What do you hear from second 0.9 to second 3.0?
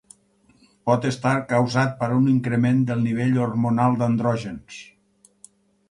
estar causat per un increment